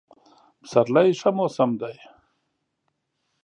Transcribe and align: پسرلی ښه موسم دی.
پسرلی 0.61 1.09
ښه 1.19 1.29
موسم 1.37 1.71
دی. 1.81 1.95